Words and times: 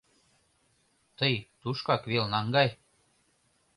Тый 1.17 1.35
тушкак 1.61 2.01
вел 2.11 2.25
наҥгай: 2.33 2.69